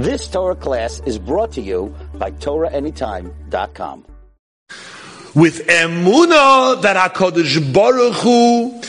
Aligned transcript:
This 0.00 0.28
Torah 0.28 0.56
class 0.56 1.02
is 1.04 1.18
brought 1.18 1.52
to 1.52 1.60
you 1.60 1.94
by 2.14 2.30
TorahAnytime.com. 2.30 4.06
With 5.34 5.66
emuna 5.66 6.80
that 6.80 6.96
Hakadosh 6.96 7.70
Baruch 7.70 8.14
Hu 8.14 8.79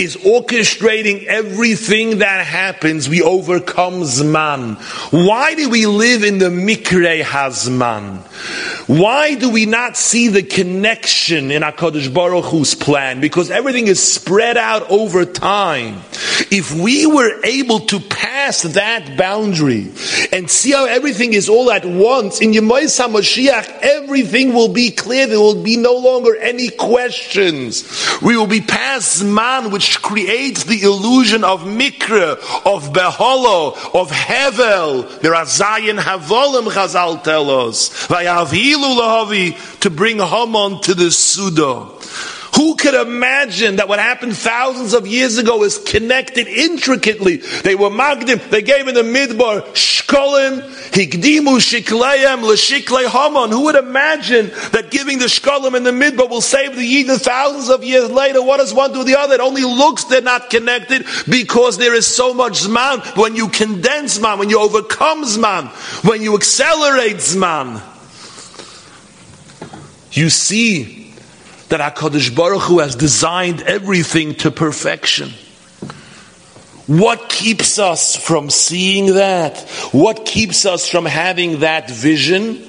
is 0.00 0.16
orchestrating 0.16 1.26
everything 1.26 2.18
that 2.18 2.46
happens, 2.46 3.06
we 3.06 3.20
overcome 3.20 4.00
Zman. 4.00 4.78
Why 5.12 5.54
do 5.54 5.68
we 5.68 5.86
live 5.86 6.24
in 6.24 6.38
the 6.38 6.48
Mikre 6.48 7.22
Hazman? 7.22 8.26
Why 8.88 9.34
do 9.34 9.50
we 9.50 9.66
not 9.66 9.98
see 9.98 10.28
the 10.28 10.42
connection 10.42 11.50
in 11.50 11.62
HaKadosh 11.62 12.12
Baruch 12.12 12.46
Hu's 12.46 12.74
plan? 12.74 13.20
Because 13.20 13.50
everything 13.50 13.88
is 13.88 14.02
spread 14.02 14.56
out 14.56 14.90
over 14.90 15.26
time. 15.26 16.00
If 16.50 16.74
we 16.74 17.06
were 17.06 17.44
able 17.44 17.80
to 17.80 18.00
pass 18.00 18.62
that 18.62 19.18
boundary 19.18 19.92
and 20.32 20.50
see 20.50 20.72
how 20.72 20.86
everything 20.86 21.34
is 21.34 21.48
all 21.48 21.70
at 21.70 21.84
once, 21.84 22.40
in 22.40 22.52
Yemois 22.52 22.98
HaMashiach, 22.98 23.80
everything 23.82 24.54
will 24.54 24.72
be 24.72 24.90
clear. 24.90 25.26
There 25.26 25.38
will 25.38 25.62
be 25.62 25.76
no 25.76 25.94
longer 25.94 26.34
any 26.36 26.70
questions. 26.70 27.84
We 28.22 28.36
will 28.36 28.46
be 28.46 28.62
past 28.62 29.22
Zman, 29.22 29.70
which 29.70 29.89
creates 29.96 30.64
the 30.64 30.82
illusion 30.82 31.44
of 31.44 31.62
mikra, 31.62 32.32
of 32.64 32.92
beholo, 32.92 33.74
of 33.94 34.10
hevel. 34.10 35.20
There 35.20 35.34
are 35.34 35.44
Zayin 35.44 35.98
Havolim 35.98 36.70
Chazal 36.70 37.22
tell 37.22 37.68
us. 37.68 38.06
To 39.80 39.90
bring 39.90 40.18
Haman 40.18 40.80
to 40.82 40.94
the 40.94 41.10
Suda. 41.10 41.99
Who 42.56 42.74
could 42.74 42.94
imagine 42.94 43.76
that 43.76 43.88
what 43.88 43.98
happened 43.98 44.36
thousands 44.36 44.92
of 44.92 45.06
years 45.06 45.38
ago 45.38 45.62
is 45.62 45.78
connected 45.78 46.48
intricately? 46.48 47.36
They 47.36 47.74
were 47.74 47.90
magdim, 47.90 48.50
they 48.50 48.62
gave 48.62 48.88
in 48.88 48.94
the 48.94 49.02
midbar, 49.02 49.62
shkolim, 49.72 50.60
higdimu 50.90 51.58
shikleim, 51.60 52.42
l'shiklei 52.42 53.06
haman. 53.06 53.50
Who 53.50 53.64
would 53.64 53.76
imagine 53.76 54.48
that 54.72 54.90
giving 54.90 55.18
the 55.18 55.26
shkolim 55.26 55.76
in 55.76 55.84
the 55.84 55.90
midbar 55.90 56.28
will 56.28 56.40
save 56.40 56.74
the 56.74 56.82
Yidden 56.82 57.20
thousands 57.20 57.70
of 57.70 57.84
years 57.84 58.10
later? 58.10 58.42
What 58.42 58.56
does 58.56 58.74
one 58.74 58.92
do 58.92 59.04
the 59.04 59.18
other? 59.18 59.34
It 59.34 59.40
only 59.40 59.62
looks 59.62 60.04
they're 60.04 60.20
not 60.20 60.50
connected 60.50 61.06
because 61.28 61.78
there 61.78 61.94
is 61.94 62.06
so 62.06 62.34
much 62.34 62.54
zman. 62.54 63.16
When 63.16 63.36
you 63.36 63.48
condense 63.48 64.18
zman, 64.18 64.38
when 64.38 64.50
you 64.50 64.60
overcome 64.60 65.24
zman, 65.24 65.68
when 66.04 66.20
you 66.20 66.34
accelerate 66.34 67.16
zman, 67.16 67.80
you 70.12 70.28
see 70.28 70.99
that 71.70 71.94
HaKadosh 71.94 72.34
Baruch 72.34 72.62
Hu 72.62 72.80
has 72.80 72.96
designed 72.96 73.62
everything 73.62 74.34
to 74.36 74.50
perfection. 74.50 75.30
What 76.86 77.28
keeps 77.28 77.78
us 77.78 78.16
from 78.16 78.50
seeing 78.50 79.14
that? 79.14 79.56
What 79.92 80.26
keeps 80.26 80.66
us 80.66 80.88
from 80.88 81.06
having 81.06 81.60
that 81.60 81.88
vision? 81.88 82.66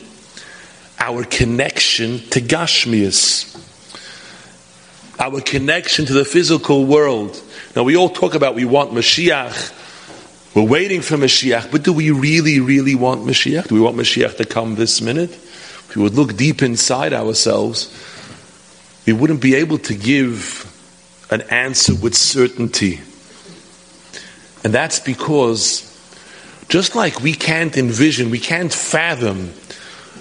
Our 1.00 1.24
connection 1.24 2.20
to 2.30 2.42
Gashmias. 2.42 3.58
Our 5.20 5.42
connection 5.42 6.06
to 6.06 6.14
the 6.14 6.24
physical 6.24 6.86
world. 6.86 7.42
Now 7.76 7.82
we 7.82 7.98
all 7.98 8.10
talk 8.10 8.36
about 8.36 8.54
we 8.54 8.66
want 8.66 8.92
Mashiach. 8.92 9.80
We're 10.56 10.68
waiting 10.68 11.02
for 11.02 11.18
Mashiach, 11.18 11.72
but 11.72 11.82
do 11.82 11.92
we 11.92 12.12
really, 12.12 12.60
really 12.60 12.94
want 12.94 13.22
Mashiach? 13.22 13.70
Do 13.70 13.76
we 13.76 13.82
want 13.82 13.98
Mashiach 13.98 14.38
to 14.38 14.46
come 14.46 14.76
this 14.76 15.02
minute? 15.02 15.32
If 15.32 15.96
we 15.96 16.04
would 16.04 16.14
look 16.14 16.38
deep 16.38 16.62
inside 16.62 17.14
ourselves, 17.14 17.90
we 19.06 19.14
wouldn't 19.14 19.42
be 19.42 19.56
able 19.56 19.78
to 19.80 19.96
give 19.96 20.68
an 21.30 21.42
answer 21.50 21.96
with 21.96 22.16
certainty. 22.16 23.00
And 24.64 24.74
that's 24.74 25.00
because 25.00 25.88
just 26.70 26.96
like 26.96 27.20
we 27.22 27.34
can't 27.34 27.76
envision, 27.78 28.30
we 28.30 28.40
can't 28.40 28.72
fathom 28.72 29.52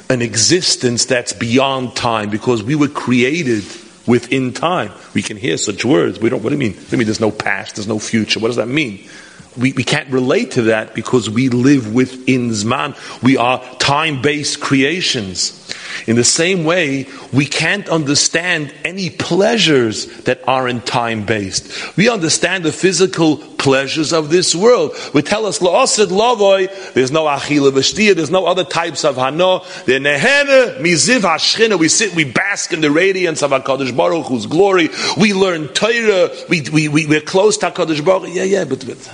an 0.09 0.23
existence 0.23 1.05
that's 1.05 1.33
beyond 1.33 1.95
time 1.95 2.31
because 2.31 2.63
we 2.63 2.75
were 2.75 2.89
created 2.89 3.63
within 4.07 4.53
time. 4.53 4.93
We 5.15 5.23
can 5.23 5.37
hear 5.37 5.57
such 5.57 5.85
words. 5.85 6.19
We 6.19 6.31
don't, 6.31 6.43
what 6.43 6.51
do 6.51 6.57
you 6.57 6.59
mean? 6.59 6.77
You 6.91 6.99
mean 6.99 7.07
there's 7.07 7.21
no 7.21 7.31
past, 7.31 7.77
there's 7.77 7.87
no 7.87 7.99
future? 7.99 8.41
What 8.41 8.49
does 8.49 8.57
that 8.57 8.67
mean? 8.67 9.09
We, 9.57 9.73
we 9.73 9.85
can't 9.85 10.09
relate 10.11 10.53
to 10.53 10.63
that 10.63 10.95
because 10.95 11.29
we 11.29 11.49
live 11.49 11.93
within 11.95 12.51
Zman. 12.51 12.97
We 13.23 13.37
are 13.37 13.63
time 13.77 14.23
based 14.23 14.61
creations. 14.61 15.60
In 16.07 16.17
the 16.17 16.25
same 16.25 16.65
way, 16.65 17.07
we 17.33 17.47
can't 17.47 17.89
understand 17.89 18.73
any 18.85 19.11
pleasures 19.11 20.07
that 20.23 20.41
aren't 20.47 20.87
time 20.87 21.25
based. 21.25 21.97
We 21.97 22.09
understand 22.09 22.65
the 22.65 22.73
physical 22.73 23.37
pleasures 23.37 24.13
of 24.13 24.31
this 24.31 24.55
world. 24.55 24.95
We 25.15 25.23
tell 25.23 25.47
us, 25.47 25.59
La'asid 25.59 26.95
there's 26.95 27.13
no 27.13 27.25
Achila 27.25 27.73
Vashtia, 27.73 28.15
there's 28.15 28.31
no 28.31 28.47
other 28.47 28.65
types 28.65 29.05
of 29.05 29.17
Hano. 29.17 29.65
The 29.85 29.93
Nehene, 29.93 30.79
Miziv 30.81 31.21
Hashchina, 31.21 31.79
we 31.79 31.89
sit, 31.89 32.15
we 32.15 32.25
bask 32.25 32.73
in 32.73 32.81
the 32.81 32.91
radiance 32.91 33.43
of 33.43 33.51
HaKadosh 33.51 33.97
Baruch 33.97 34.27
Hu's 34.27 34.47
glory. 34.47 34.89
We 35.19 35.35
learn 35.35 35.69
Torah, 35.69 36.31
we, 36.49 36.63
we, 36.73 36.89
we, 36.89 37.07
we're 37.07 37.21
close 37.21 37.59
to 37.59 37.71
HaKadosh 37.71 38.05
Baruch 38.05 38.31
Yeah, 38.33 38.45
yeah, 38.45 38.65
but, 38.65 38.85
but 38.87 39.13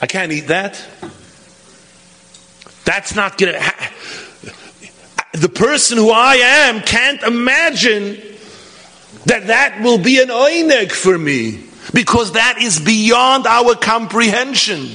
I 0.00 0.06
can't 0.06 0.32
eat 0.32 0.48
that. 0.48 0.80
That's 2.84 3.16
not 3.16 3.36
gonna. 3.36 3.60
Ha- 3.60 3.92
the 5.40 5.48
person 5.48 5.98
who 5.98 6.10
I 6.10 6.34
am 6.36 6.80
can't 6.80 7.22
imagine 7.22 8.20
that 9.26 9.48
that 9.48 9.80
will 9.82 9.98
be 9.98 10.20
an 10.20 10.28
oineg 10.28 10.92
for 10.92 11.16
me 11.16 11.64
because 11.92 12.32
that 12.32 12.58
is 12.60 12.80
beyond 12.80 13.46
our 13.46 13.74
comprehension. 13.74 14.88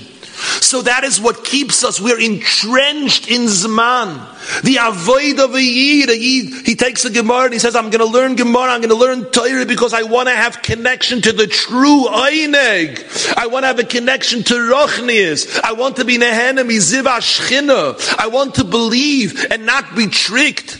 So 0.72 0.82
that 0.84 1.04
is 1.04 1.20
what 1.20 1.44
keeps 1.44 1.84
us. 1.84 2.00
We're 2.00 2.18
entrenched 2.18 3.28
in 3.28 3.42
Zman. 3.42 4.62
The 4.62 4.78
avoid 4.80 5.38
of 5.42 5.54
a 5.54 5.62
Yid, 5.62 6.10
he 6.12 6.76
takes 6.76 7.04
a 7.04 7.10
Gemara 7.10 7.44
and 7.44 7.54
he 7.54 7.60
says, 7.60 7.76
I'm 7.76 7.90
going 7.90 8.00
to 8.00 8.06
learn 8.06 8.38
Gemara, 8.38 8.72
I'm 8.72 8.80
going 8.80 8.88
to 8.88 8.96
learn 8.96 9.26
Torah 9.26 9.66
because 9.66 9.94
I 9.94 10.04
want 10.04 10.30
to 10.30 10.34
have 10.34 10.62
connection 10.62 11.22
to 11.24 11.34
the 11.34 11.46
true 11.46 12.06
Eineg. 12.08 13.36
I 13.36 13.48
want 13.48 13.64
to 13.64 13.68
have 13.68 13.80
a 13.80 13.84
connection 13.84 14.44
to 14.44 14.54
Rochnias. 14.54 15.60
I 15.62 15.74
want 15.74 15.98
to 15.98 16.06
be 16.06 16.18
Nehenem 16.18 16.70
Ziv 16.70 17.04
Ashchina. 17.04 18.16
I 18.18 18.28
want 18.28 18.56
to 18.56 18.64
believe 18.64 19.46
and 19.52 19.66
not 19.66 19.94
be 19.94 20.08
tricked 20.08 20.80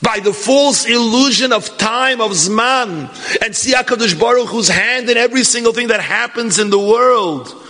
by 0.00 0.20
the 0.20 0.32
false 0.32 0.86
illusion 0.86 1.52
of 1.52 1.76
time, 1.76 2.22
of 2.22 2.30
Zman, 2.30 3.44
and 3.44 3.54
see 3.54 3.74
HaKadosh 3.74 4.18
Baruch 4.18 4.48
Hu's 4.48 4.68
hand 4.68 5.10
in 5.10 5.18
every 5.18 5.44
single 5.44 5.74
thing 5.74 5.88
that 5.88 6.00
happens 6.00 6.58
in 6.58 6.70
the 6.70 6.78
world. 6.78 7.66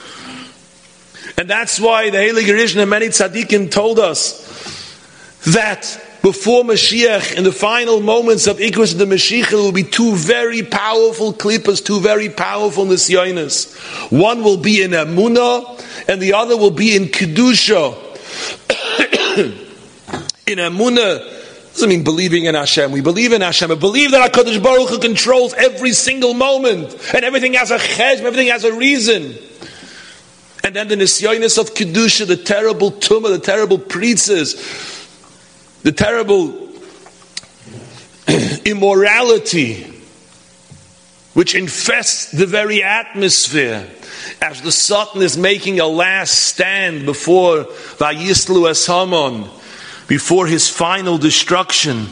And 1.38 1.48
that's 1.48 1.78
why 1.78 2.10
the 2.10 2.18
Heilige 2.18 2.52
Rishon 2.52 2.80
and 2.80 2.90
many 2.90 3.06
tzaddikim 3.06 3.70
told 3.70 4.00
us 4.00 4.44
that 5.44 6.04
before 6.20 6.64
Mashiach, 6.64 7.36
in 7.36 7.44
the 7.44 7.52
final 7.52 8.00
moments 8.00 8.48
of 8.48 8.56
Ikris 8.56 8.98
the 8.98 9.04
Mashiach, 9.04 9.50
there 9.50 9.58
will 9.60 9.70
be 9.70 9.84
two 9.84 10.16
very 10.16 10.64
powerful 10.64 11.32
klippas, 11.32 11.84
two 11.84 12.00
very 12.00 12.28
powerful 12.28 12.86
nisyonis. 12.86 14.10
One 14.10 14.42
will 14.42 14.56
be 14.56 14.82
in 14.82 14.90
Amunah, 14.90 16.08
and 16.08 16.20
the 16.20 16.32
other 16.32 16.56
will 16.56 16.72
be 16.72 16.96
in 16.96 17.04
Kedusha. 17.04 17.94
in 20.48 20.58
Amunah, 20.58 21.36
doesn't 21.70 21.88
mean 21.88 22.02
believing 22.02 22.46
in 22.46 22.56
Hashem. 22.56 22.90
We 22.90 23.00
believe 23.00 23.32
in 23.32 23.42
Hashem. 23.42 23.68
We 23.70 23.76
believe 23.76 24.10
that 24.10 24.32
HaKadosh 24.32 24.60
Baruch 24.60 24.88
Hu 24.88 24.98
controls 24.98 25.54
every 25.54 25.92
single 25.92 26.34
moment, 26.34 26.96
and 27.14 27.24
everything 27.24 27.52
has 27.52 27.70
a 27.70 27.78
chesm, 27.78 28.22
everything 28.22 28.48
has 28.48 28.64
a 28.64 28.74
reason. 28.74 29.38
And 30.68 30.76
then 30.76 30.88
the 30.88 30.96
nisyonis 30.96 31.56
of 31.56 31.72
Kedusha, 31.72 32.26
the 32.26 32.36
terrible 32.36 32.92
tumah, 32.92 33.30
the 33.30 33.38
terrible 33.38 33.78
preaches, 33.78 34.52
the 35.82 35.92
terrible 35.92 36.68
immorality 38.66 39.84
which 41.32 41.54
infests 41.54 42.32
the 42.32 42.44
very 42.44 42.82
atmosphere 42.82 43.88
as 44.42 44.60
the 44.60 44.70
Satan 44.70 45.22
is 45.22 45.38
making 45.38 45.80
a 45.80 45.86
last 45.86 46.32
stand 46.32 47.06
before 47.06 47.64
Vayislu 47.64 48.68
Eshamon, 48.68 49.48
before 50.06 50.46
his 50.46 50.68
final 50.68 51.16
destruction. 51.16 52.08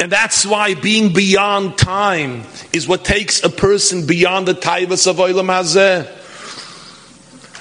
And 0.00 0.10
that's 0.10 0.44
why 0.44 0.74
being 0.74 1.12
beyond 1.12 1.78
time 1.78 2.42
is 2.72 2.88
what 2.88 3.04
takes 3.04 3.44
a 3.44 3.48
person 3.48 4.06
beyond 4.06 4.48
the 4.48 4.54
taivas 4.54 5.06
of 5.06 5.16
Olam 5.16 5.46
Hazeh. 5.46 6.10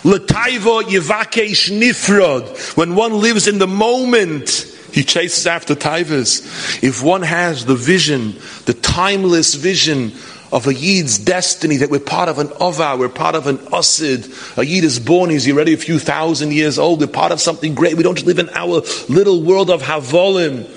L'taiva 0.03 0.83
yivakesh 0.83 1.71
nifrod. 1.71 2.75
When 2.75 2.95
one 2.95 3.13
lives 3.13 3.47
in 3.47 3.59
the 3.59 3.68
moment, 3.68 4.50
he 4.91 5.03
chases 5.03 5.47
after 5.47 5.75
taivas. 5.75 6.83
If 6.83 7.03
one 7.03 7.21
has 7.21 7.65
the 7.65 7.75
vision, 7.75 8.36
the 8.65 8.74
timeless 8.74 9.53
vision 9.53 10.12
of 10.51 10.68
a 10.68 10.74
Yid's 10.74 11.18
destiny, 11.19 11.77
that 11.77 11.89
we're 11.89 12.00
part 12.00 12.29
of 12.29 12.39
an 12.39 12.51
Ova, 12.59 12.97
we're 12.97 13.09
part 13.09 13.36
of 13.36 13.47
an 13.47 13.57
Osid. 13.57 14.57
A 14.57 14.65
Yid 14.65 14.83
is 14.83 15.00
born, 15.00 15.29
he's 15.29 15.50
already 15.50 15.74
a 15.74 15.77
few 15.77 15.97
thousand 15.97 16.51
years 16.51 16.77
old, 16.77 17.00
we're 17.00 17.07
part 17.07 17.31
of 17.31 17.39
something 17.39 17.74
great. 17.74 17.95
We 17.95 18.03
don't 18.03 18.24
live 18.25 18.39
in 18.39 18.50
our 18.50 18.81
little 19.07 19.41
world 19.41 19.69
of 19.69 19.81
Havolim 19.81 20.73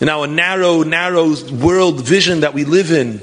in 0.00 0.08
our 0.08 0.26
narrow, 0.26 0.82
narrow 0.82 1.34
world 1.52 2.00
vision 2.04 2.40
that 2.40 2.54
we 2.54 2.64
live 2.64 2.90
in. 2.90 3.20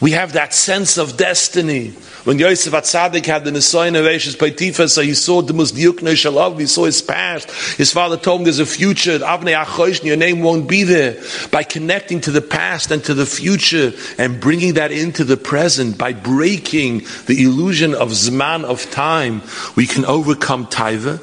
We 0.00 0.12
have 0.12 0.34
that 0.34 0.54
sense 0.54 0.96
of 0.96 1.16
destiny. 1.16 1.90
When 2.22 2.38
Yosef 2.38 2.72
Atzadik 2.72 3.26
had 3.26 3.44
the 3.44 3.50
Nisoy 3.50 3.88
of 3.88 4.38
by 4.38 4.50
Tifa, 4.50 4.88
so 4.88 5.02
he 5.02 5.14
saw 5.14 5.42
the 5.42 5.52
Musdiukne 5.52 6.12
Shalav, 6.12 6.60
he 6.60 6.66
saw 6.66 6.84
his 6.84 7.02
past. 7.02 7.50
His 7.76 7.92
father 7.92 8.16
told 8.16 8.40
him 8.40 8.44
there's 8.44 8.60
a 8.60 8.66
future, 8.66 9.18
Avnei 9.18 9.60
Achoshn, 9.60 10.04
your 10.04 10.16
name 10.16 10.40
won't 10.40 10.68
be 10.68 10.84
there. 10.84 11.20
By 11.50 11.64
connecting 11.64 12.20
to 12.22 12.30
the 12.30 12.42
past 12.42 12.92
and 12.92 13.02
to 13.04 13.14
the 13.14 13.26
future 13.26 13.92
and 14.18 14.40
bringing 14.40 14.74
that 14.74 14.92
into 14.92 15.24
the 15.24 15.36
present, 15.36 15.98
by 15.98 16.12
breaking 16.12 17.02
the 17.26 17.42
illusion 17.42 17.94
of 17.94 18.10
Zman, 18.10 18.64
of 18.64 18.88
time, 18.92 19.42
we 19.74 19.86
can 19.86 20.04
overcome 20.04 20.66
Taiva 20.66 21.18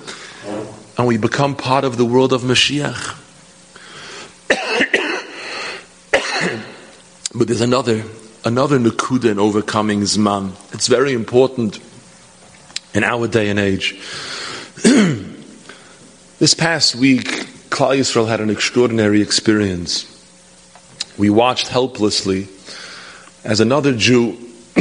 and 0.98 1.08
we 1.08 1.18
become 1.18 1.56
part 1.56 1.86
of 1.86 1.96
the 1.96 2.06
world 2.06 2.34
of 2.34 2.42
Mashiach. 2.42 3.25
But 7.36 7.48
there's 7.48 7.62
another 7.62 8.04
another 8.46 8.80
nakuda 8.80 9.26
in 9.26 9.40
overcoming 9.40 10.02
zman. 10.02 10.54
It's 10.74 10.88
very 10.88 11.14
important 11.14 11.80
in 12.94 13.04
our 13.04 13.28
day 13.28 13.50
and 13.50 13.60
age. 13.60 14.00
this 16.40 16.54
past 16.54 16.96
week, 16.96 17.26
Klal 17.70 17.98
Yisrael 17.98 18.28
had 18.28 18.40
an 18.40 18.50
extraordinary 18.50 19.22
experience. 19.22 20.12
We 21.18 21.30
watched 21.30 21.68
helplessly 21.68 22.48
as 23.44 23.60
another 23.60 23.94
Jew 23.94 24.38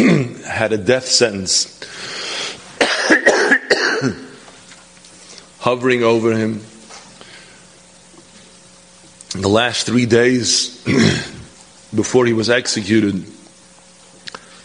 had 0.46 0.72
a 0.72 0.78
death 0.78 1.06
sentence 1.06 1.80
hovering 5.58 6.04
over 6.04 6.32
him. 6.32 6.62
In 9.34 9.40
the 9.40 9.48
last 9.48 9.86
three 9.86 10.06
days 10.06 10.80
before 11.94 12.26
he 12.26 12.32
was 12.32 12.50
executed, 12.50 13.24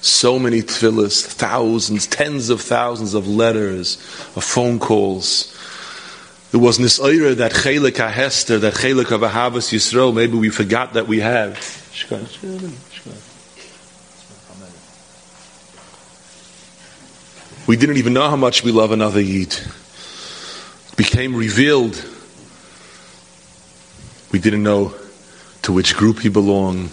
so 0.01 0.39
many 0.39 0.61
tefillahs, 0.61 1.25
thousands, 1.25 2.07
tens 2.07 2.49
of 2.49 2.61
thousands 2.61 3.13
of 3.13 3.27
letters, 3.27 3.95
of 4.35 4.43
phone 4.43 4.79
calls. 4.79 5.55
There 6.51 6.59
was 6.59 6.79
nisaira 6.79 7.35
that 7.35 7.51
chelik 7.51 7.97
hester, 7.97 8.57
that 8.59 8.73
chelik 8.75 9.11
of 9.11 9.21
ahavas 9.21 9.71
Yisrael. 9.71 10.13
Maybe 10.13 10.37
we 10.37 10.49
forgot 10.49 10.93
that 10.93 11.07
we 11.07 11.19
have. 11.19 11.57
We 17.67 17.77
didn't 17.77 17.97
even 17.97 18.13
know 18.13 18.27
how 18.29 18.35
much 18.35 18.63
we 18.63 18.71
love 18.71 18.91
another 18.91 19.21
Yid. 19.21 19.53
It 19.53 20.95
became 20.95 21.35
revealed. 21.35 22.03
We 24.31 24.39
didn't 24.39 24.63
know 24.63 24.95
to 25.63 25.71
which 25.71 25.95
group 25.95 26.19
he 26.19 26.29
belonged 26.29 26.89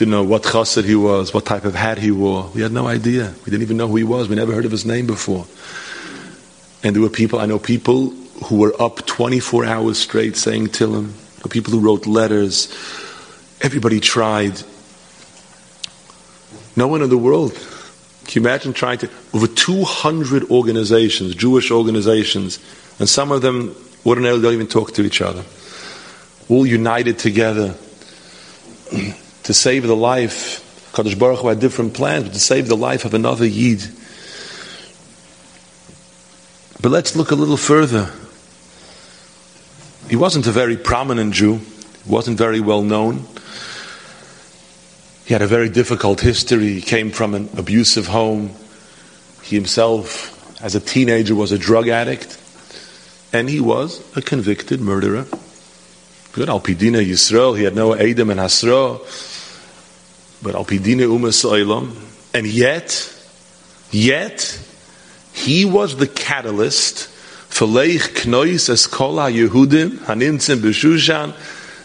didn't 0.00 0.12
know 0.12 0.24
what 0.24 0.42
chassid 0.42 0.84
he 0.84 0.94
was, 0.94 1.34
what 1.34 1.44
type 1.44 1.66
of 1.66 1.74
hat 1.74 1.98
he 1.98 2.10
wore. 2.10 2.50
We 2.54 2.62
had 2.62 2.72
no 2.72 2.86
idea. 2.86 3.34
We 3.44 3.50
didn't 3.50 3.60
even 3.60 3.76
know 3.76 3.86
who 3.86 3.96
he 3.96 4.04
was. 4.04 4.30
We 4.30 4.34
never 4.34 4.54
heard 4.54 4.64
of 4.64 4.70
his 4.70 4.86
name 4.86 5.06
before. 5.06 5.46
And 6.82 6.96
there 6.96 7.02
were 7.02 7.10
people, 7.10 7.38
I 7.38 7.44
know 7.44 7.58
people 7.58 8.08
who 8.44 8.56
were 8.56 8.74
up 8.80 9.04
24 9.04 9.66
hours 9.66 9.98
straight 9.98 10.38
saying 10.38 10.68
Tillim, 10.68 11.12
people 11.50 11.74
who 11.74 11.80
wrote 11.80 12.06
letters. 12.06 12.68
Everybody 13.60 14.00
tried. 14.00 14.62
No 16.76 16.88
one 16.88 17.02
in 17.02 17.10
the 17.10 17.18
world. 17.18 17.52
Can 18.24 18.42
you 18.42 18.48
imagine 18.48 18.72
trying 18.72 18.96
to, 19.00 19.10
over 19.34 19.48
200 19.48 20.44
organizations, 20.44 21.34
Jewish 21.34 21.70
organizations, 21.70 22.58
and 22.98 23.06
some 23.06 23.30
of 23.30 23.42
them 23.42 23.76
ordinarily 24.06 24.40
don't 24.40 24.54
even 24.54 24.66
talk 24.66 24.94
to 24.94 25.02
each 25.02 25.20
other, 25.20 25.44
all 26.48 26.64
united 26.64 27.18
together 27.18 27.76
to 29.50 29.54
save 29.54 29.84
the 29.84 29.96
life. 29.96 30.92
Kadosh 30.92 31.18
Baruch 31.18 31.40
Hu 31.40 31.48
had 31.48 31.58
different 31.58 31.92
plans, 31.92 32.22
but 32.22 32.32
to 32.34 32.38
save 32.38 32.68
the 32.68 32.76
life 32.76 33.04
of 33.04 33.14
another 33.14 33.44
Yid. 33.44 33.82
But 36.80 36.92
let's 36.92 37.16
look 37.16 37.32
a 37.32 37.34
little 37.34 37.56
further. 37.56 38.12
He 40.08 40.14
wasn't 40.14 40.46
a 40.46 40.52
very 40.52 40.76
prominent 40.76 41.34
Jew. 41.34 41.56
He 41.56 42.08
wasn't 42.08 42.38
very 42.38 42.60
well 42.60 42.82
known. 42.82 43.26
He 45.24 45.34
had 45.34 45.42
a 45.42 45.48
very 45.48 45.68
difficult 45.68 46.20
history. 46.20 46.74
He 46.74 46.80
came 46.80 47.10
from 47.10 47.34
an 47.34 47.48
abusive 47.56 48.06
home. 48.06 48.52
He 49.42 49.56
himself, 49.56 50.62
as 50.62 50.76
a 50.76 50.80
teenager, 50.80 51.34
was 51.34 51.50
a 51.50 51.58
drug 51.58 51.88
addict. 51.88 52.38
And 53.32 53.48
he 53.48 53.58
was 53.58 54.00
a 54.16 54.22
convicted 54.22 54.80
murderer. 54.80 55.26
Good, 56.32 56.48
Alpidina 56.48 57.04
Yisrael, 57.04 57.58
he 57.58 57.64
had 57.64 57.74
no 57.74 57.96
Adam 57.96 58.30
and 58.30 58.38
Hasra 58.38 59.00
but 60.42 60.54
al 60.54 60.64
pidine 60.64 61.06
umas 61.06 61.44
and 62.32 62.46
yet, 62.46 63.12
yet, 63.90 64.60
he 65.32 65.64
was 65.64 65.96
the 65.96 66.06
catalyst 66.06 67.08
for 67.48 67.66
leich 67.66 68.24
knois 68.26 68.68
es 68.68 68.86
kol 68.86 69.16
ha-Yehudim 69.16 69.98
hanimtzim 70.06 70.60
b'Shushan 70.60 71.32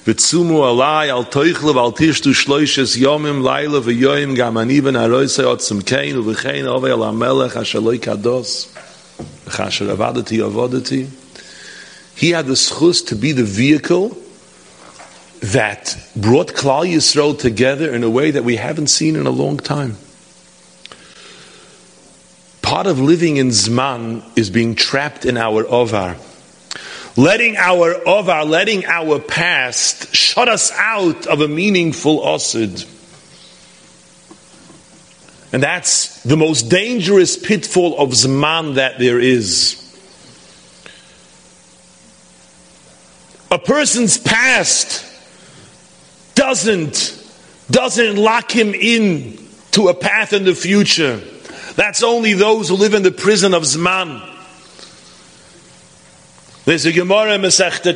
v'tzumu 0.05 0.61
alai 0.61 1.09
al 1.09 1.25
toichle 1.25 1.73
v'al 1.73 1.95
tishtu 1.95 2.31
shloishes 2.33 2.97
yomim 2.97 3.41
laila 3.41 3.81
v'yoyim 3.81 4.35
gam 4.35 4.57
ani 4.57 4.79
aroise 4.79 5.43
otzim 5.43 5.83
kein 5.83 6.15
uv'chein 6.15 6.65
ove 6.65 6.85
al 6.85 7.03
ha-melech 7.03 7.53
ha-shaloi 7.53 7.99
kados 7.99 8.67
v'chasher 9.45 9.95
avadati 9.95 10.37
avodati 10.39 11.09
he 12.15 12.29
had 12.29 12.45
the 12.45 12.53
schus 12.53 13.05
to 13.05 13.15
be 13.15 13.31
the 13.31 13.43
vehicle 13.43 14.15
that 15.41 15.97
brought 16.15 16.49
Klal 16.49 16.85
Yisrael 16.91 17.37
together 17.37 17.93
in 17.93 18.03
a 18.03 18.09
way 18.09 18.31
that 18.31 18.43
we 18.43 18.55
haven't 18.55 18.87
seen 18.87 19.15
in 19.15 19.25
a 19.25 19.31
long 19.31 19.57
time. 19.57 19.97
Part 22.61 22.87
of 22.87 22.99
living 22.99 23.37
in 23.37 23.49
Zman 23.49 24.23
is 24.35 24.49
being 24.49 24.75
trapped 24.75 25.25
in 25.25 25.37
our 25.37 25.63
Ovar. 25.65 26.17
Letting 27.15 27.55
our 27.57 27.93
Ovar, 28.05 28.43
letting 28.43 28.85
our 28.85 29.19
past 29.19 30.15
shut 30.15 30.49
us 30.49 30.71
out 30.71 31.27
of 31.27 31.41
a 31.41 31.47
meaningful 31.47 32.21
Osid. 32.21 32.91
And 35.53 35.63
that's 35.63 36.21
the 36.23 36.35
most 36.35 36.63
dangerous 36.63 37.37
pitfall 37.37 37.97
of 37.99 38.09
Zman 38.09 38.75
that 38.75 38.99
there 38.99 39.19
is. 39.19 39.81
A 43.51 43.59
person's 43.59 44.17
past 44.17 45.14
doesn't, 46.45 47.23
doesn't 47.71 48.17
lock 48.17 48.51
him 48.51 48.75
in 48.75 49.35
to 49.71 49.87
a 49.87 49.95
path 49.95 50.31
in 50.31 50.43
the 50.43 50.53
future. 50.53 51.19
That's 51.75 52.03
only 52.03 52.33
those 52.33 52.69
who 52.69 52.75
live 52.75 52.93
in 52.93 53.01
the 53.01 53.11
prison 53.11 53.55
of 53.55 53.63
Zman. 53.63 54.21
There's 56.65 56.85
a 56.85 56.91
Gemara 56.91 57.33
in 57.33 57.41
Masechta. 57.41 57.95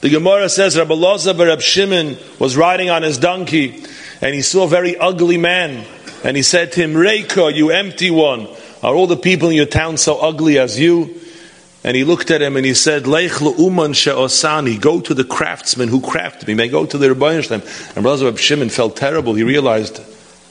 The 0.00 0.08
Gemara 0.08 0.48
says 0.48 0.78
Rabbi 0.78 0.94
Loza 0.94 1.38
Rab 1.38 1.60
Shimon 1.60 2.16
was 2.38 2.56
riding 2.56 2.88
on 2.88 3.02
his 3.02 3.18
donkey 3.18 3.84
and 4.22 4.34
he 4.34 4.40
saw 4.40 4.64
a 4.64 4.68
very 4.68 4.96
ugly 4.96 5.36
man. 5.36 5.84
And 6.24 6.38
he 6.38 6.42
said 6.42 6.72
to 6.72 6.80
him, 6.80 6.94
Reiko, 6.94 7.54
you 7.54 7.70
empty 7.70 8.10
one, 8.10 8.48
are 8.82 8.94
all 8.94 9.06
the 9.06 9.16
people 9.16 9.50
in 9.50 9.56
your 9.56 9.66
town 9.66 9.98
so 9.98 10.18
ugly 10.18 10.58
as 10.58 10.80
you? 10.80 11.19
And 11.82 11.96
he 11.96 12.04
looked 12.04 12.30
at 12.30 12.42
him 12.42 12.56
and 12.56 12.66
he 12.66 12.74
said, 12.74 13.06
Lech 13.06 13.40
uman 13.40 13.94
she'osani, 13.94 14.76
go 14.76 15.00
to 15.00 15.14
the 15.14 15.24
craftsman 15.24 15.88
who 15.88 16.00
crafted 16.00 16.46
me. 16.46 16.54
May 16.54 16.68
go 16.68 16.84
to 16.84 16.98
the 16.98 17.08
Rebbeinu 17.08 17.42
Shalem. 17.42 17.62
And 17.94 18.02
Brother 18.02 18.36
Shimon 18.36 18.68
felt 18.68 18.96
terrible. 18.96 19.34
He 19.34 19.44
realized 19.44 20.02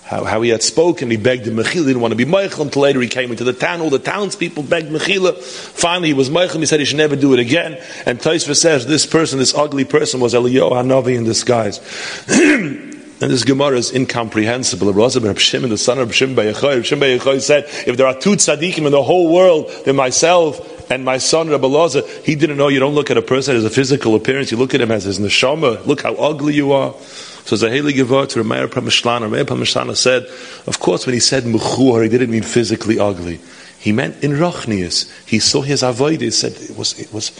how, 0.05 0.23
how 0.23 0.41
he 0.41 0.49
had 0.49 0.63
spoken. 0.63 1.11
He 1.11 1.17
begged 1.17 1.45
him 1.45 1.55
Mechila. 1.55 1.71
He 1.71 1.85
didn't 1.85 2.01
want 2.01 2.13
to 2.13 2.15
be 2.15 2.25
Meichel 2.25 2.61
until 2.61 2.81
later 2.81 2.99
he 2.99 3.07
came 3.07 3.29
into 3.29 3.43
the 3.43 3.53
town. 3.53 3.81
All 3.81 3.91
the 3.91 3.99
townspeople 3.99 4.63
begged 4.63 4.89
Mechila. 4.89 5.37
Finally, 5.37 6.07
he 6.07 6.13
was 6.15 6.31
Meichel. 6.31 6.61
He 6.61 6.65
said 6.65 6.79
he 6.79 6.85
should 6.87 6.97
never 6.97 7.15
do 7.15 7.33
it 7.33 7.39
again. 7.39 7.79
And 8.07 8.17
Taisva 8.17 8.55
says 8.55 8.87
this 8.87 9.05
person, 9.05 9.37
this 9.37 9.53
ugly 9.53 9.85
person, 9.85 10.19
was 10.19 10.33
Eliyahu 10.33 10.71
Hanavi 10.71 11.15
in 11.15 11.25
disguise. 11.25 11.79
And 13.21 13.29
this 13.29 13.43
Gemara 13.43 13.77
is 13.77 13.93
incomprehensible. 13.93 14.93
Reb 14.93 15.39
Shimon, 15.39 15.69
the 15.69 15.77
son 15.77 15.99
of 15.99 16.15
Shimon 16.15 16.37
Bayachoy, 16.37 16.85
Shimon 16.85 17.09
Bayachoy 17.09 17.41
said, 17.41 17.65
if 17.85 17.97
there 17.97 18.07
are 18.07 18.17
two 18.17 18.37
tzaddikim 18.37 18.85
in 18.85 18.93
the 18.93 19.03
whole 19.03 19.33
world, 19.33 19.69
then 19.83 19.97
myself 19.97 20.78
and 20.89 21.05
my 21.05 21.17
son 21.17 21.49
Rabbi 21.49 21.67
Loza, 21.67 22.07
he 22.23 22.35
didn't 22.35 22.57
know 22.57 22.67
you 22.67 22.79
don't 22.79 22.95
look 22.95 23.11
at 23.11 23.17
a 23.17 23.21
person 23.21 23.55
as 23.55 23.63
a 23.63 23.69
physical 23.69 24.15
appearance, 24.15 24.51
you 24.51 24.57
look 24.57 24.73
at 24.73 24.81
him 24.81 24.91
as 24.91 25.03
his 25.03 25.19
neshama. 25.19 25.85
Look 25.85 26.01
how 26.01 26.15
ugly 26.15 26.55
you 26.55 26.71
are. 26.71 26.93
So 27.45 27.55
Zaheli 27.55 27.93
Gevor 27.93 28.27
to 28.27 28.43
Rameir 28.43 28.67
Pramishlan, 28.67 29.21
Rameir 29.21 29.43
Pramishlan 29.43 29.95
said, 29.95 30.23
of 30.67 30.79
course 30.79 31.05
when 31.05 31.13
he 31.13 31.19
said 31.19 31.43
Mechur, 31.43 32.03
he 32.03 32.09
didn't 32.09 32.31
mean 32.31 32.43
physically 32.43 32.99
ugly. 32.99 33.39
He 33.79 33.91
meant 33.91 34.23
in 34.23 34.31
Rachnius. 34.31 35.11
He 35.27 35.39
saw 35.39 35.61
his 35.61 35.83
avoid, 35.83 36.21
he 36.21 36.31
said 36.31 36.53
it 36.53 36.77
was, 36.77 36.99
it 36.99 37.13
was 37.13 37.31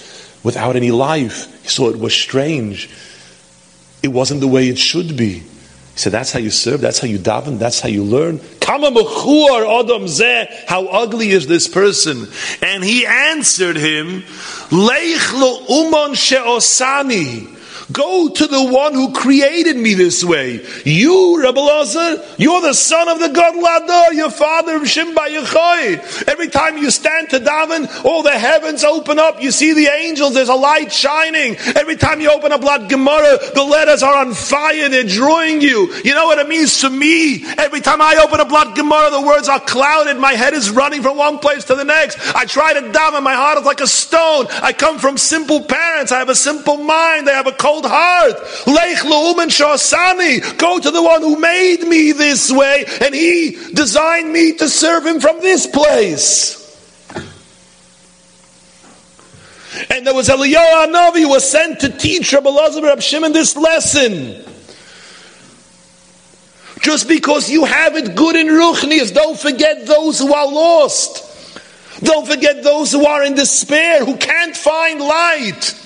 without 0.44 0.76
any 0.76 0.92
life. 0.92 1.62
He 1.64 1.70
saw 1.70 1.90
it 1.90 2.00
was 2.00 2.14
strange. 2.14 2.90
It 4.02 4.10
wasn't 4.10 4.40
the 4.40 4.48
way 4.48 4.70
it 4.70 4.78
should 4.78 5.18
be. 5.18 5.44
Said, 6.00 6.14
that's 6.14 6.32
how 6.32 6.40
you 6.40 6.50
serve, 6.50 6.80
that's 6.80 7.00
how 7.00 7.08
you 7.08 7.20
daven, 7.20 7.60
that's 7.60 7.82
how 7.82 7.90
you 7.90 8.06
learn. 8.06 8.40
How 8.66 8.78
ugly 10.88 11.32
is 11.32 11.46
this 11.46 11.68
person? 11.68 12.26
And 12.62 12.86
he 12.86 13.06
answered 13.06 13.76
him, 13.76 14.22
Leich 14.72 15.34
lo 15.34 15.66
umon 15.68 16.16
she'osani. 16.16 17.50
Go 17.92 18.30
to 18.30 18.46
the 18.46 18.64
one 18.64 18.94
who 18.94 19.14
created 19.14 19.76
me 19.76 19.96
this 19.96 20.24
way. 20.24 20.64
You, 20.86 21.42
Rabbi 21.42 21.60
Lazar, 21.60 22.24
you're 22.38 22.62
the 22.62 22.74
son 22.74 23.10
of 23.10 23.20
the 23.20 23.30
God 23.30 23.56
Lador, 23.56 24.16
your 24.16 24.30
father 24.30 24.76
of 24.76 24.84
Shimba 24.84 25.28
Yechoy. 25.28 26.28
Every 26.28 26.50
time 26.50 26.78
you 26.78 26.92
stand 26.92 27.32
to 27.32 27.40
daven, 27.40 28.06
all 28.06 28.22
the 28.22 28.38
heavens 28.38 28.84
open 28.84 29.18
up. 29.18 29.42
You 29.42 29.50
see 29.50 29.74
the 29.74 29.88
angels. 29.88 30.36
There's 30.36 30.50
a 30.50 30.56
light 30.56 30.92
shining. 30.92 31.56
Every 31.76 31.96
time 31.96 32.22
you 32.22 32.30
open 32.30 32.52
up 32.52 32.64
Lad 32.64 32.90
Gemara, 32.90 33.40
the 33.56 33.64
letters 33.64 34.04
are 34.04 34.16
on 34.16 34.36
fire. 34.36 34.88
They're 34.90 35.04
drawing 35.04 35.62
you. 35.62 35.92
You 36.04 36.14
know 36.14 36.28
what 36.28 36.38
it 36.38 36.48
means 36.48 36.82
to 36.82 36.92
me? 36.92 37.44
Every 37.58 37.82
time 37.82 38.02
I 38.02 38.22
open 38.24 38.40
up 38.40 38.52
Lad 38.52 38.76
Gemara, 38.76 39.10
the 39.10 39.22
words 39.22 39.50
are 39.50 39.60
clouded. 39.60 40.18
My 40.18 40.34
head 40.34 40.54
is 40.54 40.70
running 40.70 41.02
from 41.02 41.18
one 41.18 41.40
place 41.40 41.66
to 41.66 41.76
the 41.76 41.86
next. 41.86 42.20
I 42.36 42.46
try 42.46 42.74
to 42.74 42.82
daven. 42.82 43.24
My 43.24 43.34
heart 43.34 43.58
is 43.58 43.66
like 43.66 43.82
a 43.82 43.88
stone. 43.88 44.46
I 44.62 44.74
come 44.74 45.00
from 45.00 45.18
simple 45.18 45.64
parents. 45.64 46.12
I 46.12 46.20
have 46.20 46.30
a 46.30 46.36
simple 46.36 46.78
mind. 46.78 47.28
I 47.28 47.34
have 47.34 47.48
a 47.48 47.52
cold 47.52 47.79
heart. 47.86 48.36
Lech 48.68 49.00
Leumen 49.00 49.50
Shasani. 49.50 50.58
Go 50.58 50.80
to 50.80 50.92
the 50.92 51.02
one 51.02 51.22
who 51.22 51.40
made 51.40 51.82
me 51.88 52.12
this 52.12 52.52
way, 52.52 52.86
and 53.02 53.14
he 53.14 53.58
designed 53.74 54.32
me 54.32 54.54
to 54.54 54.70
serve 54.70 55.06
him 55.06 55.20
from 55.20 55.40
this 55.40 55.68
place. 55.68 56.58
And 59.90 60.06
there 60.06 60.14
was 60.14 60.28
Eliyahu 60.30 60.88
Hanavi 60.88 61.22
who 61.22 61.30
was 61.30 61.50
sent 61.50 61.82
to 61.82 61.90
teach 61.90 62.34
Rabbi 62.34 62.50
Lazar 62.50 62.82
Rabbi 62.82 63.02
Shimon 63.02 63.34
this 63.34 63.56
lesson. 63.56 64.44
Just 66.82 67.08
because 67.08 67.50
you 67.50 67.66
have 67.66 67.96
it 67.96 68.16
good 68.16 68.36
in 68.36 68.48
Ruchnias, 68.48 69.14
don't 69.14 69.38
forget 69.38 69.86
those 69.86 70.20
who 70.20 70.34
are 70.34 70.48
lost. 70.48 71.26
Don't 72.02 72.26
forget 72.28 72.64
those 72.64 72.92
who 72.92 73.06
are 73.06 73.24
in 73.24 73.36
despair, 73.36 74.06
who 74.06 74.16
can't 74.16 74.56
find 74.56 75.02
light. 75.02 75.79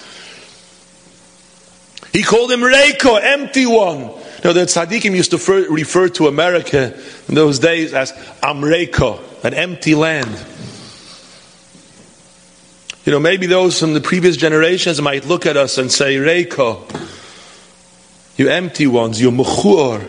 He 2.14 2.22
called 2.22 2.52
him 2.52 2.62
Reiko, 2.62 3.20
empty 3.22 3.66
one. 3.66 4.02
Now 4.44 4.54
the 4.54 4.66
tzaddikim 4.66 5.16
used 5.16 5.32
to 5.32 5.38
refer, 5.38 5.68
refer 5.68 6.10
to 6.10 6.28
America 6.28 6.96
in 7.28 7.34
those 7.34 7.58
days 7.58 7.92
as 7.94 8.12
Amreiko, 8.44 9.20
an 9.44 9.56
empty 9.56 9.96
land. 9.96 10.30
You 13.04 13.12
know, 13.12 13.20
maybe 13.20 13.48
those 13.48 13.80
from 13.80 13.96
the 13.96 14.00
previous 14.00 14.38
generations 14.38 15.02
might 15.02 15.26
look 15.26 15.48
at 15.48 15.58
us 15.58 15.80
and 15.80 15.92
say, 15.92 16.16
Reiko, 16.18 16.88
you 18.38 18.48
empty 18.48 18.86
ones, 18.86 19.20
you 19.20 19.32
muchur. 19.32 20.08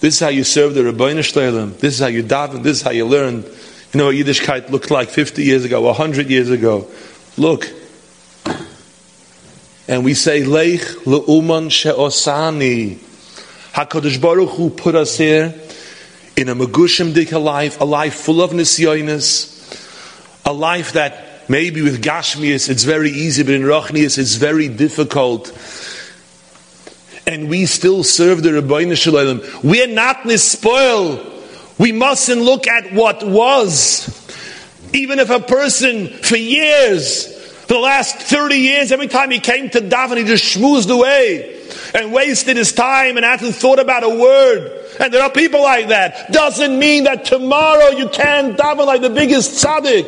This 0.00 0.14
is 0.14 0.20
how 0.20 0.28
you 0.28 0.44
serve 0.44 0.74
the 0.74 0.80
Rabbeinu 0.80 1.20
Shleilim. 1.20 1.78
This 1.78 1.94
is 1.94 2.00
how 2.00 2.06
you 2.06 2.22
daven. 2.22 2.62
This 2.62 2.78
is 2.78 2.82
how 2.82 2.90
you 2.90 3.04
learn. 3.04 3.42
You 3.42 3.98
know 3.98 4.06
what 4.06 4.14
Yiddishkeit 4.14 4.70
looked 4.70 4.90
like 4.90 5.10
50 5.10 5.44
years 5.44 5.64
ago, 5.64 5.82
100 5.82 6.30
years 6.30 6.48
ago. 6.48 6.88
Look. 7.36 7.68
And 9.88 10.04
we 10.04 10.14
say, 10.14 10.42
Leich 10.42 11.04
le'uman 11.04 11.70
she'osani. 11.70 12.96
HaKadosh 13.72 14.20
Baruch 14.20 14.50
Hu 14.50 14.70
put 14.70 14.94
us 14.94 15.16
here 15.18 15.54
in 16.36 16.48
a 16.48 16.54
Megushim 16.54 17.12
Dika 17.12 17.42
life, 17.42 17.80
a 17.80 17.84
life 17.84 18.14
full 18.14 18.42
of 18.42 18.50
nisyonis, 18.50 19.52
a 20.44 20.52
life 20.52 20.92
that 20.94 21.26
Maybe 21.48 21.82
with 21.82 22.02
Gashmias 22.02 22.68
it's 22.68 22.82
very 22.84 23.10
easy, 23.10 23.42
but 23.44 23.54
in 23.54 23.62
Rachnias 23.62 24.18
it's 24.18 24.34
very 24.34 24.68
difficult. 24.68 25.52
And 27.26 27.48
we 27.48 27.66
still 27.66 28.02
serve 28.02 28.42
the 28.42 28.50
Rabbeinu 28.50 28.96
Shalom. 28.96 29.42
We're 29.62 29.86
not 29.86 30.18
nispoil. 30.18 31.34
We 31.78 31.92
mustn't 31.92 32.40
look 32.40 32.66
at 32.66 32.92
what 32.92 33.24
was. 33.26 34.08
Even 34.92 35.18
if 35.18 35.30
a 35.30 35.40
person 35.40 36.08
for 36.08 36.36
years, 36.36 37.35
for 37.66 37.74
the 37.74 37.80
last 37.80 38.18
30 38.18 38.56
years, 38.56 38.92
every 38.92 39.08
time 39.08 39.32
he 39.32 39.40
came 39.40 39.68
to 39.70 39.80
daven, 39.80 40.18
he 40.18 40.24
just 40.24 40.44
schmoozed 40.56 40.88
away 40.88 41.60
and 41.94 42.12
wasted 42.12 42.56
his 42.56 42.72
time 42.72 43.16
and 43.16 43.26
hadn't 43.26 43.54
thought 43.54 43.80
about 43.80 44.04
a 44.04 44.08
word. 44.08 44.84
And 45.00 45.12
there 45.12 45.20
are 45.20 45.30
people 45.30 45.62
like 45.62 45.88
that. 45.88 46.30
Doesn't 46.32 46.78
mean 46.78 47.04
that 47.04 47.24
tomorrow 47.24 47.88
you 47.88 48.08
can't 48.08 48.56
daven 48.56 48.86
like 48.86 49.00
the 49.00 49.10
biggest 49.10 49.64
tzaddik 49.64 50.06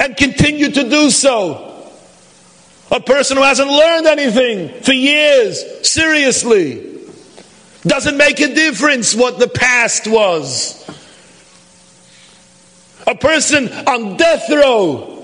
and 0.00 0.16
continue 0.16 0.70
to 0.70 0.88
do 0.88 1.10
so. 1.10 1.92
A 2.90 3.00
person 3.00 3.36
who 3.36 3.42
hasn't 3.42 3.68
learned 3.68 4.06
anything 4.06 4.80
for 4.82 4.92
years, 4.92 5.62
seriously, 5.86 7.00
doesn't 7.82 8.16
make 8.16 8.40
a 8.40 8.54
difference 8.54 9.14
what 9.14 9.38
the 9.38 9.48
past 9.48 10.06
was. 10.06 10.82
A 13.06 13.14
person 13.14 13.68
on 13.68 14.16
death 14.16 14.48
row, 14.48 15.15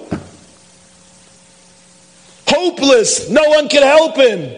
hopeless, 2.73 3.29
no 3.29 3.43
one 3.51 3.69
could 3.69 3.83
help 3.83 4.17
him, 4.17 4.51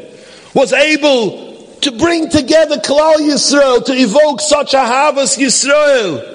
was 0.55 0.73
able 0.73 1.55
to 1.81 1.93
bring 1.93 2.31
together 2.31 2.77
Klal 2.77 3.17
Yisrael, 3.17 3.85
to 3.85 3.93
evoke 3.93 4.41
such 4.41 4.75
a 4.75 4.85
harvest 4.85 5.39
Yisrael. 5.39 6.33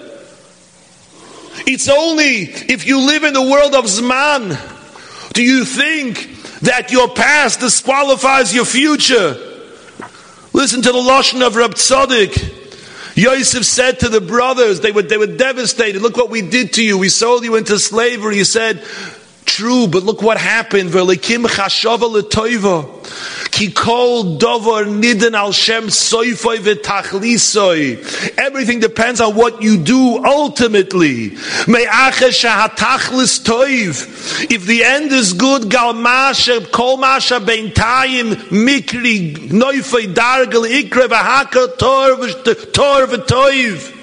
It's 1.65 1.89
only 1.89 2.43
if 2.43 2.87
you 2.87 2.99
live 2.99 3.23
in 3.23 3.33
the 3.33 3.41
world 3.41 3.75
of 3.75 3.85
Zman 3.85 4.57
do 5.33 5.43
you 5.43 5.65
think 5.65 6.59
that 6.61 6.91
your 6.91 7.09
past 7.09 7.59
disqualifies 7.59 8.53
your 8.53 8.65
future. 8.65 9.37
Listen 10.53 10.81
to 10.81 10.91
the 10.91 10.97
Lashon 10.97 11.45
of 11.45 11.55
Rab 11.55 11.75
Tzadok. 11.75 13.15
Yosef 13.15 13.65
said 13.65 13.99
to 13.99 14.09
the 14.09 14.21
brothers, 14.21 14.81
they 14.81 14.91
were, 14.91 15.01
they 15.01 15.17
were 15.17 15.27
devastated. 15.27 16.01
Look 16.01 16.17
what 16.17 16.29
we 16.29 16.41
did 16.41 16.73
to 16.73 16.83
you. 16.83 16.97
We 16.97 17.09
sold 17.09 17.43
you 17.43 17.55
into 17.55 17.77
slavery. 17.77 18.35
He 18.35 18.43
said, 18.43 18.83
True, 19.49 19.87
but 19.87 20.03
look 20.03 20.21
what 20.21 20.37
happened. 20.37 20.91
Ki 23.51 23.71
kol 23.71 24.37
dovar 24.37 24.85
nidin 24.85 25.33
al 25.33 25.51
shem. 25.51 25.89
Everything 28.37 28.79
depends 28.79 29.19
on 29.19 29.35
what 29.35 29.61
you 29.63 29.77
do 29.77 30.23
ultimately. 30.23 31.31
If 34.51 34.65
the 34.65 34.83
end 34.85 35.11
is 35.11 35.33
good, 35.33 35.69
gal 35.69 35.93
masha, 35.93 36.61
kol 36.67 36.97
masha 36.97 37.39
beintayim 37.39 38.35
mikri 38.65 39.35
noifoi 39.49 40.13
dargal 40.13 40.65
ikre 40.69 41.07
v'haka 41.07 41.75
tor 41.77 42.17
v'toiv. 43.07 43.98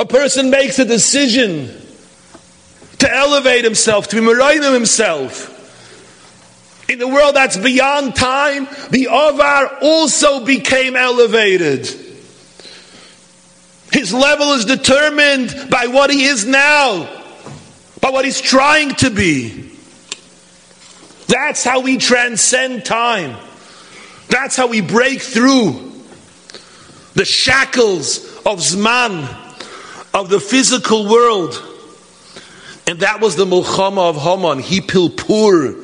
A 0.00 0.06
person 0.06 0.48
makes 0.48 0.78
a 0.78 0.86
decision 0.86 1.70
to 3.00 3.14
elevate 3.14 3.64
himself, 3.64 4.08
to 4.08 4.16
be 4.16 4.22
Merayim 4.26 4.72
himself. 4.72 5.58
In 6.88 6.98
the 6.98 7.06
world 7.06 7.36
that's 7.36 7.58
beyond 7.58 8.16
time, 8.16 8.66
the 8.88 9.08
Avar 9.10 9.76
also 9.82 10.42
became 10.46 10.96
elevated. 10.96 11.86
His 13.92 14.14
level 14.14 14.54
is 14.54 14.64
determined 14.64 15.68
by 15.68 15.88
what 15.88 16.08
he 16.08 16.24
is 16.24 16.46
now, 16.46 17.04
by 18.00 18.08
what 18.08 18.24
he's 18.24 18.40
trying 18.40 18.94
to 18.96 19.10
be. 19.10 19.70
That's 21.26 21.62
how 21.62 21.80
we 21.80 21.98
transcend 21.98 22.86
time. 22.86 23.36
That's 24.28 24.56
how 24.56 24.66
we 24.66 24.80
break 24.80 25.20
through 25.20 25.92
the 27.12 27.26
shackles 27.26 28.24
of 28.46 28.60
Zman 28.60 29.39
of 30.12 30.28
the 30.28 30.40
physical 30.40 31.08
world. 31.08 31.62
And 32.86 33.00
that 33.00 33.20
was 33.20 33.36
the 33.36 33.44
Mulchama 33.44 34.10
of 34.10 34.16
Haman. 34.16 34.58
He 34.58 34.80
pilpur, 34.80 35.76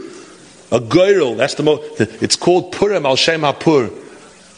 a 0.73 0.80
girl. 0.80 1.35
That's 1.35 1.54
the 1.54 1.62
most, 1.62 2.00
it's 2.00 2.37
called 2.37 2.73
Purim 2.73 3.06
al 3.06 3.16
Shem 3.16 3.42
HaPur. 3.42 4.02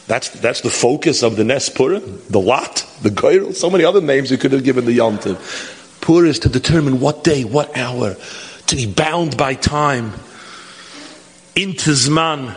That's, 0.07 0.29
that's 0.29 0.61
the 0.61 0.71
focus 0.71 1.21
of 1.21 1.35
the 1.35 1.43
Nes 1.43 1.69
Purim, 1.69 2.19
the 2.31 2.39
Lot, 2.39 2.83
the 3.03 3.09
Goyrel, 3.09 3.53
so 3.53 3.69
many 3.69 3.83
other 3.83 4.01
names 4.01 4.31
you 4.31 4.39
could 4.39 4.51
have 4.53 4.63
given 4.63 4.85
the 4.85 4.93
Yom. 4.93 5.19
Pur 6.01 6.25
is 6.25 6.39
to 6.39 6.49
determine 6.49 6.99
what 6.99 7.23
day, 7.23 7.43
what 7.43 7.77
hour, 7.77 8.15
to 8.65 8.75
be 8.75 8.91
bound 8.91 9.37
by 9.37 9.53
time, 9.53 10.13
into 11.55 11.91
Zman. 11.91 12.55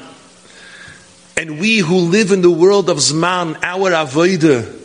And 1.37 1.61
we 1.61 1.79
who 1.79 1.97
live 1.97 2.33
in 2.33 2.41
the 2.41 2.51
world 2.51 2.89
of 2.89 2.97
Zman, 2.97 3.63
our 3.63 3.91
Avodah, 3.91 4.82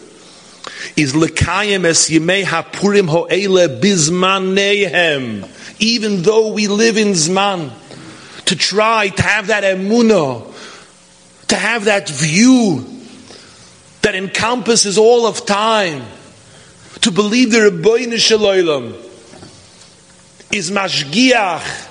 is 0.96 1.14
lekayim 1.14 1.86
es 1.86 2.10
yimei 2.10 2.44
hapurim 2.44 3.08
ho'ele 3.10 3.80
bizmanehem. 3.82 5.48
Even 5.80 6.22
though 6.24 6.54
we 6.54 6.68
live 6.68 6.98
in 6.98 7.10
Zman, 7.10 7.72
to 8.46 8.56
try 8.56 9.10
to 9.10 9.22
have 9.22 9.48
that 9.48 9.64
emunah, 9.64 10.54
to 11.48 11.56
have 11.56 11.86
that 11.86 12.10
view 12.10 12.86
that 14.02 14.16
encompasses 14.16 14.98
all 14.98 15.28
of 15.28 15.46
time, 15.46 16.04
to 17.02 17.12
believe 17.12 17.52
the 17.52 17.58
Rebbeinu 17.58 18.18
Shalom 18.18 18.94
is 20.52 20.72
mashgiach, 20.72 21.86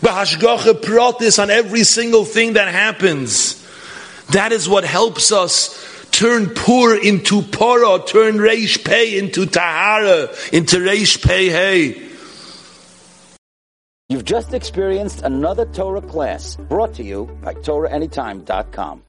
b'hashgacha 0.00 0.74
pratis 0.74 1.42
on 1.42 1.50
every 1.50 1.84
single 1.84 2.24
thing 2.24 2.52
that 2.52 2.68
happens. 2.68 3.64
That 4.32 4.52
is 4.52 4.68
what 4.68 4.84
helps 4.84 5.32
us 5.32 5.97
turn 6.18 6.50
poor 6.52 6.96
into 6.96 7.42
pora, 7.42 8.04
turn 8.04 8.38
reish 8.38 8.84
pay 8.84 9.16
into 9.16 9.46
tahara, 9.46 10.28
into 10.52 10.78
reish 10.78 11.24
pay 11.24 11.48
hey. 11.48 12.08
You've 14.08 14.24
just 14.24 14.52
experienced 14.52 15.22
another 15.22 15.64
Torah 15.66 16.02
class 16.02 16.56
brought 16.56 16.94
to 16.94 17.04
you 17.04 17.26
by 17.42 17.54
TorahAnytime.com. 17.54 19.04